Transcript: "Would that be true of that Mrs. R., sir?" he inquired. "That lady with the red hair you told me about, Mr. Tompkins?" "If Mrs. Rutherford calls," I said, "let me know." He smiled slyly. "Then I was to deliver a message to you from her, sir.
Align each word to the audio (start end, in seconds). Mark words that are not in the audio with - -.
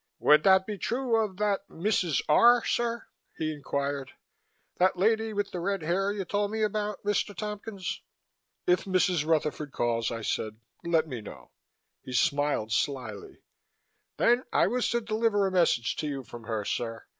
"Would 0.17 0.41
that 0.45 0.65
be 0.65 0.79
true 0.79 1.15
of 1.23 1.37
that 1.37 1.69
Mrs. 1.69 2.23
R., 2.27 2.65
sir?" 2.65 3.05
he 3.37 3.53
inquired. 3.53 4.13
"That 4.79 4.97
lady 4.97 5.31
with 5.31 5.51
the 5.51 5.59
red 5.59 5.83
hair 5.83 6.11
you 6.11 6.25
told 6.25 6.49
me 6.49 6.63
about, 6.63 7.03
Mr. 7.03 7.37
Tompkins?" 7.37 8.01
"If 8.65 8.85
Mrs. 8.85 9.27
Rutherford 9.27 9.71
calls," 9.71 10.09
I 10.09 10.23
said, 10.23 10.59
"let 10.83 11.07
me 11.07 11.21
know." 11.21 11.51
He 12.01 12.13
smiled 12.13 12.71
slyly. 12.71 13.43
"Then 14.17 14.43
I 14.51 14.65
was 14.65 14.89
to 14.89 15.01
deliver 15.01 15.45
a 15.45 15.51
message 15.51 15.95
to 15.97 16.07
you 16.07 16.23
from 16.23 16.45
her, 16.45 16.65
sir. 16.65 17.05